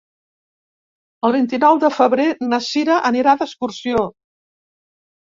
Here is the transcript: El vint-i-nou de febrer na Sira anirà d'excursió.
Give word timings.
El 1.27 1.33
vint-i-nou 1.35 1.81
de 1.83 1.91
febrer 1.97 2.25
na 2.53 2.59
Sira 2.67 2.95
anirà 3.09 3.35
d'excursió. 3.43 4.01